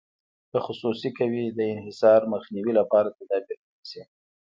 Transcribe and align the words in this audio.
که 0.51 0.57
خصوصي 0.65 1.09
کوي 1.19 1.45
د 1.47 1.59
انحصار 1.73 2.21
مخنیوي 2.33 2.73
لپاره 2.79 3.09
تدابیر 3.17 3.57
ونیسي. 3.61 4.01